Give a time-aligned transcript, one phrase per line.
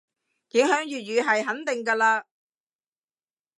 [0.49, 2.25] 影響粵語係肯定嘅嘞